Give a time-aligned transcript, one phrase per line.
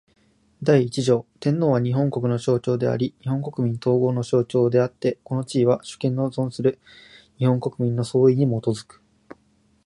[0.63, 6.79] 第一条天皇は、日本国の象徴であり日本国民統合の象徴であつて、この地位は、主権の存する
[7.37, 8.99] 日本国民の総意に基く。